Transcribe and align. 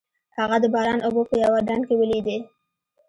هغه 0.37 0.57
د 0.63 0.65
باران 0.73 0.99
اوبه 1.05 1.23
په 1.29 1.35
یوه 1.43 1.59
ډنډ 1.67 1.83
کې 1.87 1.95
ولیدې. 1.97 2.37